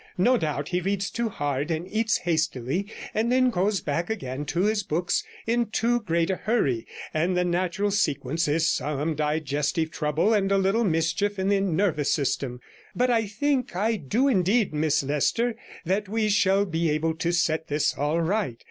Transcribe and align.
'No 0.17 0.35
doubt 0.35 0.69
he 0.69 0.81
reads 0.81 1.11
too 1.11 1.29
hard 1.29 1.69
and 1.69 1.87
eats 1.87 2.17
hastily, 2.17 2.87
and 3.13 3.31
then 3.31 3.51
goes 3.51 3.81
back 3.81 4.09
again 4.09 4.45
to 4.45 4.61
his 4.61 4.81
books 4.81 5.23
in 5.45 5.67
too 5.67 5.99
great 5.99 6.31
a 6.31 6.37
hurry, 6.37 6.87
and 7.13 7.37
the 7.37 7.45
natural 7.45 7.91
sequence 7.91 8.47
is 8.47 8.67
some 8.67 9.13
digestive 9.13 9.91
trouble 9.91 10.33
and 10.33 10.51
a 10.51 10.57
little 10.57 10.83
mischief 10.83 11.37
in 11.37 11.49
the 11.49 11.61
nervous 11.61 12.11
system. 12.11 12.59
But 12.95 13.11
I 13.11 13.27
think— 13.27 13.75
I 13.75 13.95
do 13.97 14.27
indeed, 14.27 14.73
Miss 14.73 15.03
Leicester 15.03 15.55
that 15.85 16.09
we 16.09 16.29
shall 16.29 16.65
be 16.65 16.89
able 16.89 17.13
to 17.17 17.31
set 17.31 17.67
this 17.67 17.95
all 17.95 18.21
right. 18.21 18.57